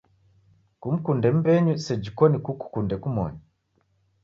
Kumkunde 0.81 1.27
mbenyu 1.37 1.73
seji 1.85 2.09
koni 2.17 2.37
kukukunde 2.45 2.95
kumoni. 3.03 3.39